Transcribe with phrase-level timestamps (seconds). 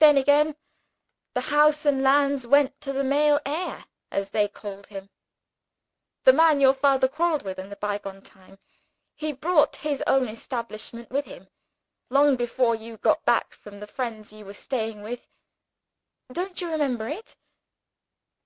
[0.00, 0.54] Then, again,
[1.32, 5.08] the house and lands went to the male heir, as they called him
[6.24, 8.58] the man your father quarreled with in the bygone time.
[9.14, 11.48] He brought his own establishment with him.
[12.10, 15.26] Long before you got back from the friends you were staying with
[16.30, 17.36] don't you remember it?